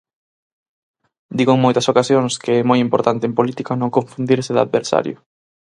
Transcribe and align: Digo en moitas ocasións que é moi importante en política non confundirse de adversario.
Digo 1.37 1.51
en 1.53 1.63
moitas 1.65 1.89
ocasións 1.93 2.33
que 2.43 2.51
é 2.59 2.67
moi 2.69 2.79
importante 2.87 3.23
en 3.29 3.37
política 3.39 3.73
non 3.81 3.93
confundirse 3.97 4.51
de 4.55 4.63
adversario. 4.65 5.17